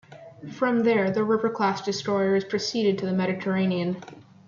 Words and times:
From 0.53 0.81
there, 0.81 1.11
the 1.11 1.23
River-class 1.23 1.81
destroyers 1.85 2.43
proceeded 2.43 2.97
to 2.97 3.05
the 3.05 3.13
Mediterranean. 3.13 4.03